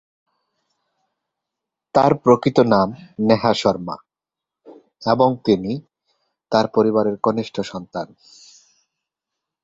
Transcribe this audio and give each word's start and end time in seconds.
তার 1.95 2.11
প্রকৃত 2.15 2.57
নাম 2.65 2.87
নেহা 3.19 3.51
শর্মা 3.53 3.95
এবং 5.07 5.29
তিনি 5.45 5.71
তার 6.51 6.65
পরিবারের 6.67 7.15
কনিষ্ঠ 7.17 7.55
সন্তান। 7.61 8.07